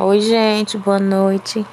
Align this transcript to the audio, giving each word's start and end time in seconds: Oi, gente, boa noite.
Oi, 0.00 0.20
gente, 0.20 0.78
boa 0.78 1.00
noite. 1.00 1.66